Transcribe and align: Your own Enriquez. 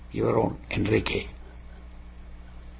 Your 0.11 0.35
own 0.35 0.57
Enriquez. 0.71 1.27